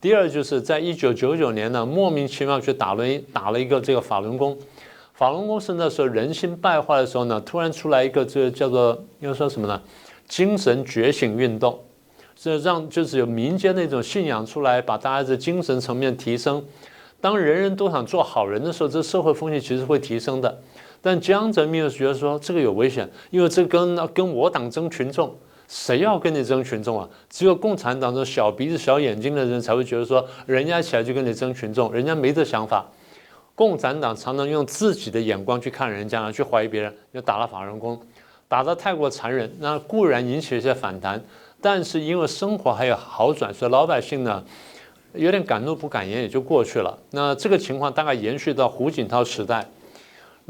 [0.00, 4.56] 第二就是在一九九九年呢，莫名其妙去打了打了一个这个法轮功。
[5.12, 9.78] 法轮功是那时候人心败坏的时候呢，突然出来一个这个叫做又说什么呢？
[10.26, 11.78] 精神觉醒运动，
[12.34, 16.64] 这让就是有民间那种信仰出来，把大家的精神层面提升。
[17.20, 20.58] 当人人都想做好人的时候，这社会风气其实会提升的。
[21.02, 25.36] 但江泽民又觉得说这个有危险，因为这跟跟我党争群众。
[25.70, 27.08] 谁要跟你争群众啊？
[27.28, 32.84] 只有共产党这小鼻子小眼睛的人才会觉得说，人家起来就跟你争群众，人家没这想法。
[33.54, 38.00] 共产党常常用自己的眼光去看人家，去怀疑别人，又打了法轮功，
[38.48, 41.22] 打得太过残忍，那固然引起一些反弹，
[41.60, 44.42] 但是因为生活还有好转，所以老百姓呢
[45.14, 46.98] 有点敢怒不敢言，也就过去了。
[47.12, 49.64] 那这个情况大概延续到胡锦涛时代。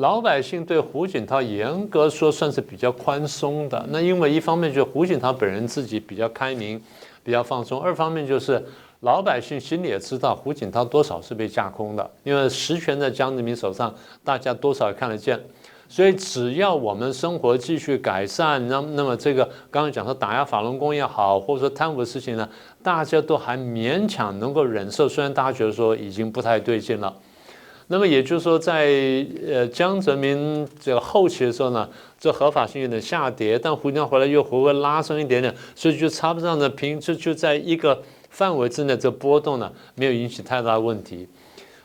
[0.01, 6.81] 老百姓对胡锦涛严格说算是比较宽松的，那因为一方面就是胡锦涛本人自己比较开明，
[7.23, 8.65] 比较放松；二方面就是
[9.01, 15.39] 老百姓心里也知道胡锦涛多少是被架空的，因为实权在江泽民手上，大家多少也看得见。
[15.87, 22.49] 所以只要我们生活继续改善，那那么这个刚刚讲说打压法轮功也好，或者说贪腐的事情呢，
[22.83, 27.15] 大家都还勉强能够忍受，虽然大家觉得说已经不太对劲了。
[27.93, 28.87] 那么也就是说，在
[29.45, 31.89] 呃江泽民这个后期的时候呢，
[32.21, 41.27] 这合法性有点下跌，但胡锦涛回来又回会拉升一点点，所以就差不上的平，就就在一个范围之内，这波动呢没有引起太大的问题。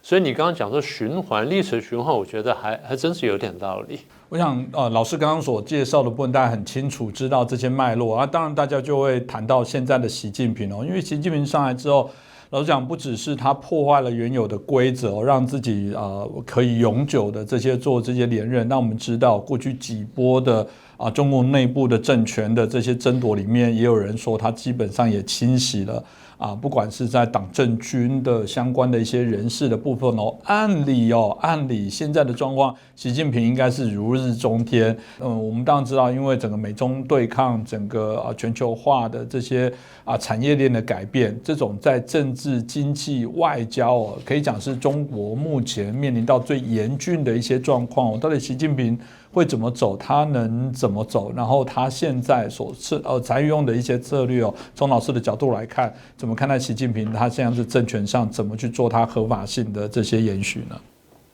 [0.03, 4.01] 所以你刚刚讲说循环历史循环，我觉得还还真是有点道理。
[4.29, 8.27] 我想呃，老师刚刚所介绍的部分，大家很清楚知道这些脉络啊。
[8.27, 12.11] 当然，大家就会谈到现在的习近平哦，因为习近平上来之后。
[12.51, 18.67] 老实讲，不只是他破坏了原有的规则，让自己啊可以永久的这些做这些连任。
[18.67, 26.03] 那我们知道，过去几波的啊中共内部的政权的这些争夺里面，也有人说他基本上也清洗了。
[26.37, 34.95] 啊，不管是在党政军的相关的一些人士的部分哦，按理哦，按理现在的状况，习近平应该是如日中天。
[35.21, 39.71] 嗯，我们当然知道，因为整个美中对抗，整个啊全球化的这些
[40.03, 48.19] 啊产业链的改变，这种在政治、经济、外交哦，可以讲是中国目前面临到最严峻的一些状况。
[48.19, 48.97] 到底习近平？
[49.35, 49.97] 会怎么走？
[49.97, 51.29] 他能怎么走？
[51.35, 60.79] 然后他现在所是呃采用的一些策略哦，从老师的角度来看，怎么看待习近平他现在是政权上怎么去做他合法性的这些延续呢？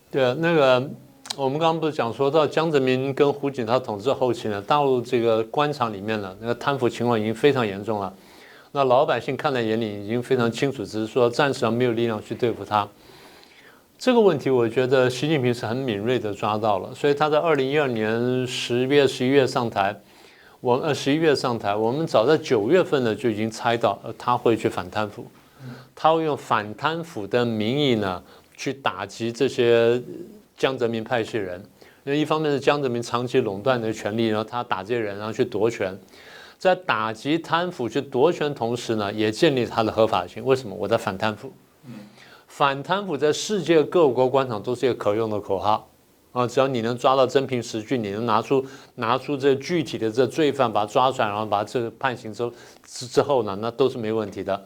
[0.09, 0.89] 对，那个
[1.37, 8.11] 我们刚刚不是讲说到江泽民跟胡锦涛统治后期呢，大陆这个官场里面呢，那个贪腐情况已经非常严重了，
[8.71, 12.87] 那老百姓看在眼里已经非常清楚，只是说暂时上没有力量去对付他。
[14.01, 19.95] 这个问题，我觉得习近平是很敏锐的抓到了，所以他在二零一二年十月、十一月上台，
[20.59, 25.27] 我呃十一月上台，我们早在九月份呢就已经猜到，他会去反贪腐，
[25.93, 28.23] 他会用反贪腐的名义呢
[28.57, 30.01] 去打击这些
[30.57, 31.63] 江泽民派系人，
[32.03, 35.95] 因为一方面是江泽民长期垄断的权利，然后他打这些人，然后去夺权，
[36.57, 40.43] 在打击贪腐去夺权同时呢，也建立他的合法性。
[40.43, 40.75] 为什么？
[40.75, 41.53] 我在反贪腐。
[42.61, 45.89] 反贪腐在世界各国官场都是一个可用的口号
[46.31, 46.45] 啊！
[46.45, 48.63] 只要你能抓到真凭实据，你能拿出
[48.97, 52.47] 拿出这具体的这罪犯，把他抓出来，然后把这个判刑之
[52.85, 54.63] 之之后呢，那都是没问题的。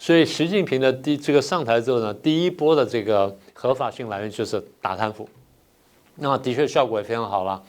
[0.00, 5.28] 所以习近平的第这个上台之后呢，第一波的这个合法性来源就是打贪腐，
[6.16, 7.62] 那的确效果也非常好了。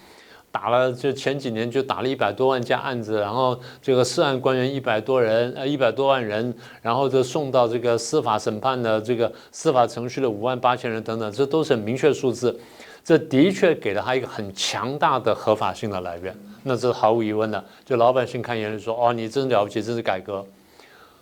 [0.52, 12.60] 打了，就前几年就打了一百多万家案子，然后这个涉案官员一百多人，呃，一百多万人，然后就送到这个司法审判的这个司法程序的五万八千人等等，这都是很明确数字，
[13.04, 17.64] 这的确给了他一个很强大的合法性的来源，那这是毫无疑问的。
[17.86, 20.44] 就老百姓看眼里说，哦，你真了不起，这是改革。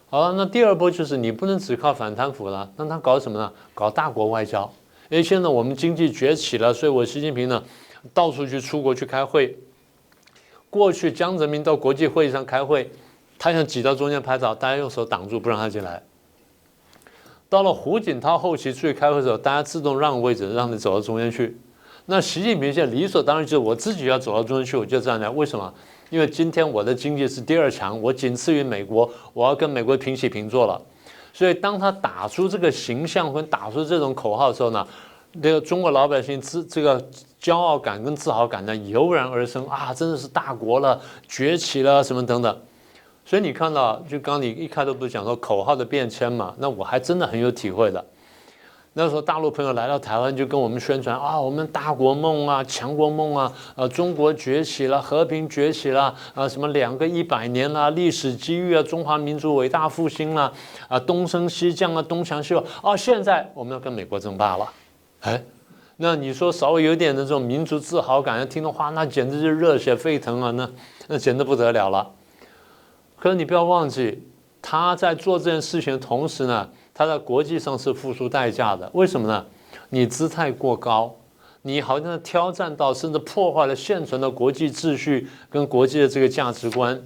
[0.10, 3.52] 好了，那第二波就是你不能只靠反贪腐了，那他搞什么呢？
[3.74, 4.72] 搞大国外交。
[5.10, 7.62] 因为现在我们经济崛起了，所以我习近平呢。
[8.14, 9.58] 到处去出国去开会，
[10.70, 12.92] 过去江泽民到国际会议上开会，
[13.40, 16.04] 他想挤到中间拍照，大家用手挡住不让他进来。
[17.50, 21.58] 到了胡锦涛后期出去开会的时候，大家自动让位置，让你走到中间去。
[22.06, 25.30] 那习近平现在理所当然就是我自己要走到中间去，我就这样来。
[25.30, 25.74] 为什么？
[26.10, 30.82] 因为今天我的经济是第二强，我仅次于美国，我要跟美国平起平坐了。
[31.34, 34.88] 所以当他打出这个形象和打出这种口号的时候呢，
[35.42, 37.02] 这个中国老百姓自这个
[37.42, 42.58] 骄傲感跟自豪感呢油然而生啊，真的是大国了，崛起了什么等等。
[43.26, 46.54] 所以你看到，就刚你一开头不是讲说口号的变迁嘛？
[46.58, 48.04] 那我还真的很有体会的。
[48.94, 60.52] 那时候大陆朋友来到台湾，就跟我们宣传啊，我们大国梦啊，强国梦啊，呃，中国崛起了，和平崛起了，啊，什么两个一百年啦，历史机遇啊，中华民族伟大复兴啦，
[60.88, 64.68] 啊，东升西降啊，东强西弱啊，现在我们要跟美国争霸了，
[65.22, 65.44] 哎，
[65.98, 70.70] 那你说稍微有点的这种民族自豪感，听的话，那简直是热血沸腾啊，那
[71.08, 72.12] 那简直不得了了。
[73.18, 74.24] 可是你不要忘记，
[74.62, 78.90] 他在做这件事情的同时呢，他在国际上是付出代价的。
[78.94, 79.46] 为什么呢？
[79.90, 81.16] 你姿态过高，
[81.64, 87.02] 你好像挑战到甚至破坏了现存的国际秩序跟国际的这个价值观。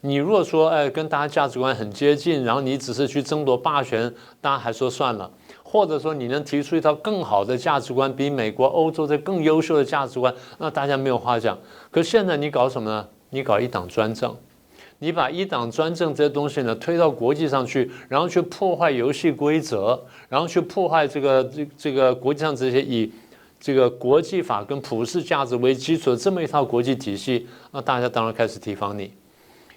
[0.00, 5.30] 你如果说哎跟大家价值观很接近，然后你只是去争夺霸权，大家还说算了；
[5.70, 11.56] 或者说你能提出一套更好的价值观，比美国、欧洲的更优秀的价值观，那大家没有话讲。
[11.90, 13.06] 可现在你搞什么呢？
[13.30, 14.34] 你搞一党专政。
[15.02, 23.10] 你把一党专政这些东西呢推到国际上去，然后去破坏游戏规则，然后去破坏这个这这个国际上这些以
[23.58, 29.10] 这个国际法跟普世价值为基础的这么一套国际体系，那大家当然开始提防你，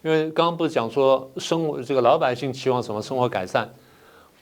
[0.02, 3.74] 因为刚刚不是讲说生活这个老百姓期望什么生活改善，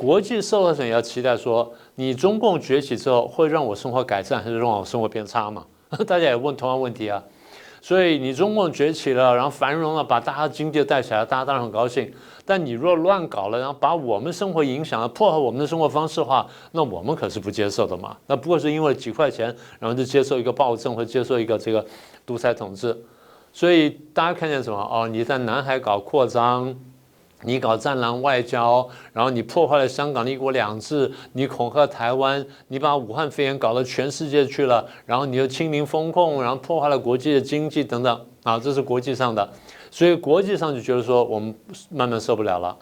[0.02, 5.64] 国际社会上也要期待说你中共崛起之后会让我生活改善还是让我生活变差嘛？
[6.08, 7.24] 大家也问同样问题啊。
[7.84, 12.12] 所以你中共崛起了，然后繁荣了，把大家经济带起来，大家当然很高兴。
[12.44, 18.18] 但你若乱搞了，然后把我们生活影响了，破坏我们的生活方式的话，那我们可是不接受的嘛。
[18.26, 21.86] 那不过是因为几块钱，然后就接受一个暴政或接受一个这个
[22.26, 23.00] 独裁统治。
[23.54, 24.80] 所以大家看见什么？
[24.80, 26.76] 哦，你在南海搞扩张。
[27.44, 39.50] 你搞战狼外交，然后你破坏了香港的一国两制，你恐吓台湾，你把武汉肺炎搞到全世界去了，然后你又清零风控，然后破坏了国际的经济等等啊，这是国际上的，
[39.90, 41.54] 所以国际上就觉得说我们
[41.90, 42.78] 慢慢受不了了。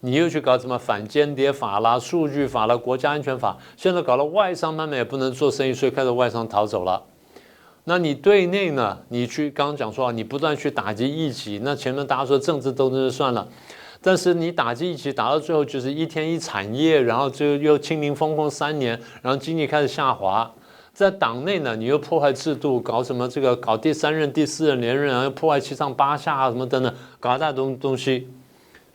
[0.00, 7.02] 你又去搞什么反间谍法啦、数据法啦、国家安全法，现在搞了外商慢慢也不能做生意，所以开始外商逃走了。
[7.84, 8.98] 那你对内呢？
[9.08, 13.48] 你去刚刚讲说啊你不断去打击异己，那前面大家说政治斗争就算了。
[14.06, 20.48] 但是你打击一起打到最后就是一天一产业，然后就又清零风控三年，然后经济开始下滑。
[20.94, 28.28] 在党内呢，你又破坏制度，搞什么这个搞第三任、第四任连任，然后破坏七上八下啊什么等等，搞一大东东西。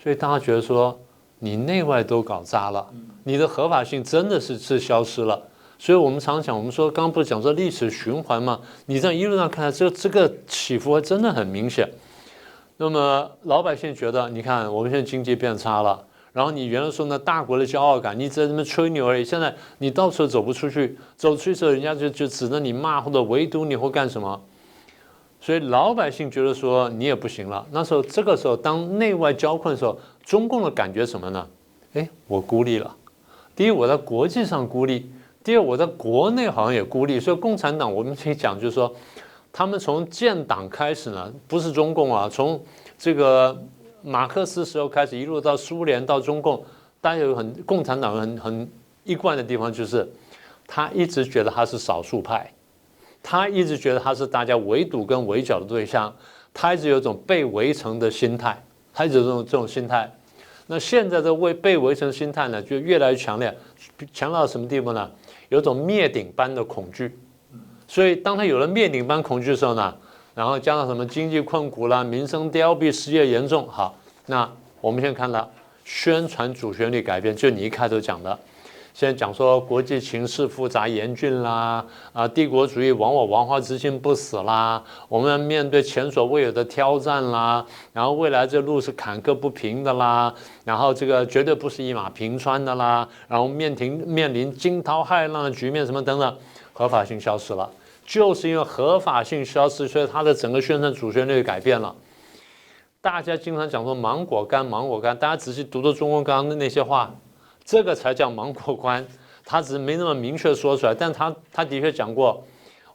[0.01, 0.97] 所以大家觉得说
[1.39, 2.87] 你内外都搞砸了，
[3.25, 5.43] 你的合法性真的是是消失了。
[5.77, 8.61] 所以我们常讲，我们说刚刚不是讲说历史循环吗？
[8.85, 11.85] 你这样一路上看来，这这个起伏还真的很明显。
[12.81, 19.23] 那么老百姓觉得，你看我们现在经济变差了，然后你原来说那大国的骄傲感，你在那边吹牛而已。
[19.23, 24.41] 现在你到处走不出去，走出去时候人家就就指着你骂或者围堵你或干什么。
[25.39, 27.63] 所以老百姓觉得说你也不行了。
[27.69, 31.47] 那时候这个时候当内外交困的时候，中共的感觉什么呢？
[31.93, 32.95] 哎，我孤立了。
[33.55, 35.03] 第一，我在国际上孤立；
[35.43, 37.19] 第二，我在国内好像也孤立。
[37.19, 38.91] 所以共产党我们可以讲就是说。
[39.53, 42.63] 他们从建党开始呢，不是中共啊，从
[42.97, 43.57] 这个
[44.01, 46.63] 马克思时候开始，一路到苏联到中共，
[46.99, 48.71] 大家有很共产党很很
[49.03, 50.09] 一贯的地方，就是
[50.65, 52.51] 他一直觉得他是少数派，
[53.21, 56.13] 他一直觉得他是大家围堵跟围剿的对象，
[56.53, 60.09] 他一直有一种被围城的心态，他一直有这种这种心态。
[60.67, 63.53] 那现在的为被围城心态呢，就越来越强烈，
[64.13, 65.11] 强到什么地步呢？
[65.49, 67.17] 有种灭顶般的恐惧。
[67.91, 69.93] 所以，当他有了灭顶般恐惧的时候呢，
[70.33, 73.93] 然后加上什么经济困苦啦、民生凋敝、失业严重，好，
[74.27, 74.49] 那
[74.79, 75.51] 我们先看到
[75.83, 78.39] 宣传主旋律改变，就你一开头讲的，
[78.93, 90.33] 现在讲说国际形势复杂严峻啦，啊，帝国主义亡我亡化之心不死啦，我们面对前所未有的挑战啦，然后未来这路是坎坷不平的啦，
[90.63, 96.37] 然后这个绝对不是一马平川的啦，然后面临面临惊涛骇浪的局面什么等等，
[96.71, 97.69] 合法性消失了。
[98.11, 101.95] 就是因为合法性消失，所以它的整个宣传主旋律改变了。
[102.99, 107.15] 大家经常讲说芒果干，芒果干，大家仔细读读中文刚刚的那些话，
[107.63, 109.07] 这个才叫芒果干。
[109.45, 112.43] 他只是没那么明确说出来，但他他的确讲过，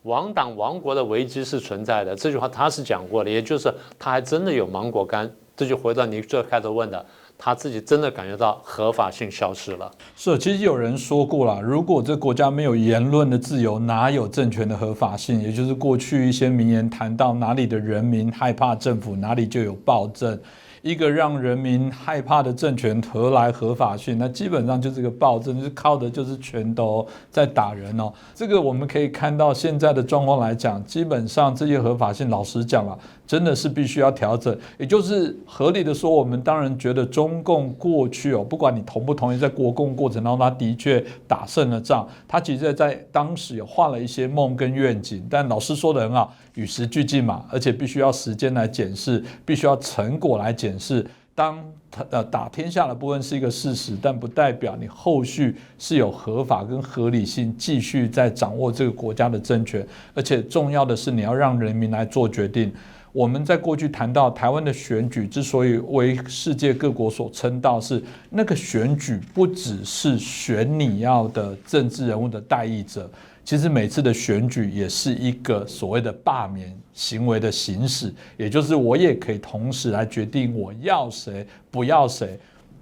[0.02, 2.14] 亡党亡国的危机是存在的。
[2.14, 5.34] 这句话他是讲过的，也就是他还真的有芒果干。
[5.56, 7.06] 这就回到你最开头问的。
[7.38, 9.90] 他自己真的感觉到合法性消失了。
[10.16, 15.40] 是，其实有人说过了，如果这国家没有言论的自由，哪有政权的合法性？
[15.42, 20.38] 也就是过去一些名言谈到，哪里的人民害怕政府，哪里就有暴政。
[20.82, 24.16] 一个让人民害怕的政权，何来合法性？
[24.18, 28.12] 那基本上就是个暴政，就是靠的就是拳头在打人哦。
[28.36, 32.96] 这个我们可以看到现在的状况来讲，基本上这些合法性，老实讲了。
[33.26, 45.26] 真的是必须要调整，也就是合理的说，我们当然觉得中共过去哦，不管你同不同意，在国共过程当中，他的确打胜了仗，他其实在当时也画了一些梦跟愿景。
[45.28, 51.04] 但老师说的很好，与时俱进嘛，而且必须要时间来检视，必须要成果来检视。
[51.34, 51.62] 当
[52.08, 62.72] 呃打天下的部分是一个事实，但不代表你后续是有合法跟合理性继续在掌握这个国家的政权，而且重要的是你要让人民来做决定。
[63.16, 73.10] 我们在过去谈到台湾的选举，之所以为世界各国所称道，是那个选举不只是选你要的政治人物的代议者，
[73.42, 82.38] 其实每次的选举也是一个所谓的罢免行为的行使，也就是我也可以同时来决定我要谁不要谁。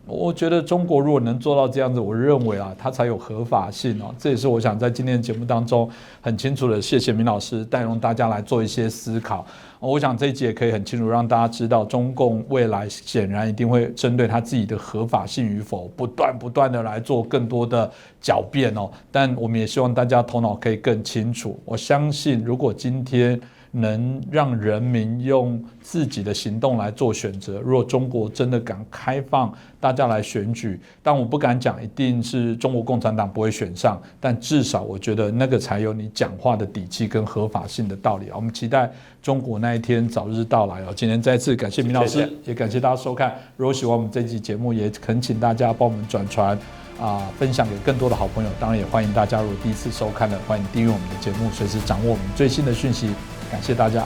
[0.07, 4.15] 我觉得中国如果能做到这样子，我认为啊，它才有合法性哦。
[4.19, 5.89] 这也是我想在今天的节目当中
[6.21, 9.47] 很清楚的，谢谢明老师带动大家来做一些思考。
[9.85, 17.91] 我想这一集也可以很清楚让大家知道，中共未来显然一定会针对他自己的合法性与否，不断不断的来做更多的
[18.23, 18.91] 狡辩哦。
[19.13, 21.59] 但我们也希望大家头脑可以更清楚。
[21.65, 23.41] 我相信，如果今天。
[23.77, 27.59] 能让人民用自己的行动来做选择。
[27.61, 38.37] 如果中国真的敢开放大家来选举，但我不敢讲一定是中国共产党不会选上，但至少我觉得那个才有你讲话的底气跟合法性的道理啊。
[38.37, 38.89] 我们期待
[39.21, 40.93] 中国那一天早日到来哦。
[40.95, 43.35] 今天再次感谢明老师，也感谢大家收看。
[43.57, 46.57] 如果喜欢我们这期节目，也恳请大家帮我们转传
[47.01, 48.51] 啊，分享给更多的好朋友。
[48.61, 53.11] 当然也欢迎大家如果第一次收看的，欢迎订阅我们的节目，随时掌握我们最新的讯息。
[53.55, 54.05] 感谢大家。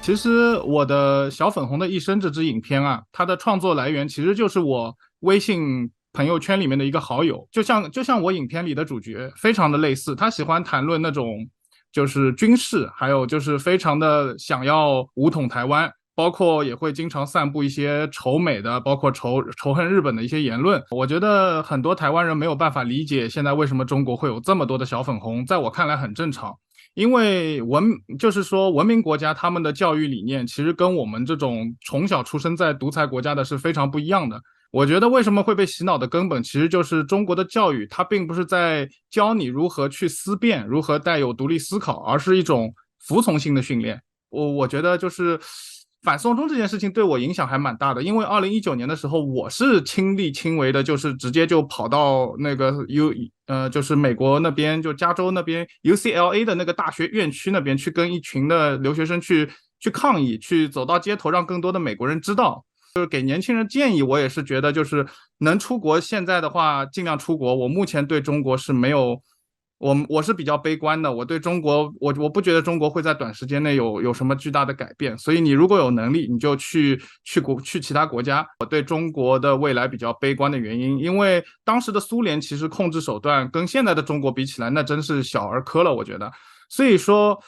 [0.00, 10.14] 其实我的小粉红的一生这支影片啊，它的创作来源其实就是我微信朋友圈里面的一个好友，就像就像我影片里的主角，非常的类似。
[10.14, 11.34] 他喜欢谈论那种
[11.90, 15.90] 就是军事，还有就是非常的想要武统台湾。
[16.16, 20.82] 包括也会经常散布一些仇美的，包括仇仇恨日本的一些言论。
[20.90, 26.56] 我觉得很多台湾人没有办法理解现在为什么中国会有这么多的小粉红，在我看来很正常，
[26.94, 27.84] 因为文
[28.18, 34.40] 就是说文明国家他们的教育理念其实跟我们这种从小出生在独裁国家的是非常不一样的。
[34.72, 44.00] 我觉得为什么会被洗脑的根本其实就是中国的教育，它并不是在教你如何去思辨，如何带有独立思考，而是一种服从性的训练。
[44.30, 45.38] 我我觉得就是。
[46.06, 53.12] 反送中这件事情对我影响还蛮大的，因为二零一九年的时候，我是亲力亲为的，就是直接就跑到那个 U
[53.48, 59.50] 呃，就是美国那边，就加州那边 UCLA 的那个大学院区那边去跟一群的留学生去
[59.80, 64.00] 去抗议，去走到街头，让更多的美国人知道，就是给年轻人建议。
[64.00, 65.04] 我也是觉得，就是
[65.38, 67.52] 能出国，现在的话尽量出国。
[67.52, 69.20] 我目前对中国是没有。
[69.78, 78.46] 我我是比较悲观的，我对中国，我我不觉得中国会在短时间内有有什么巨大的改变，所以你如果有能力，你就去去国去其他国家。
[78.60, 86.32] 我对中国的未来比较悲观的原因，因为当时的苏联其实控制手段跟现在的中国比起来，那真是小儿科了，我觉得。
[86.68, 87.38] 所以说，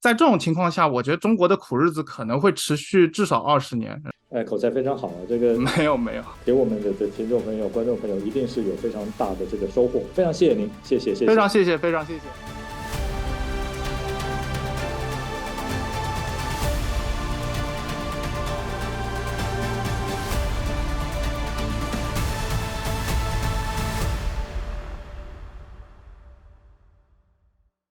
[0.00, 4.00] 在这种情况下，我觉得中国的苦日子可能会持续至少二十年。
[4.30, 5.14] 哎，口才非常好啊！
[5.26, 10.02] 这个没有没有，给我们的的听众朋友、观众朋友一定是有非常大的这个收获。
[10.12, 12.57] 非常谢谢您，谢谢谢谢，非常谢谢，非常谢谢。